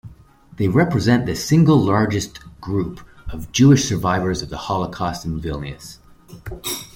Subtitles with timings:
[0.57, 5.99] They represent the single largest group of Jewish survivors of the Holocaust in Vilnius.